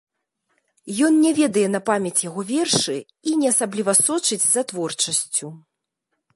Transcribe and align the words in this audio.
Ён 1.07 1.13
не 1.25 1.33
ведае 1.39 1.65
на 1.75 1.81
памяць 1.91 2.25
яго 2.29 2.41
вершы 2.53 2.97
і 3.33 3.37
не 3.45 3.53
асабліва 3.55 3.91
сочыць 4.05 4.43
за 4.49 4.61
творчасцю. 4.73 5.47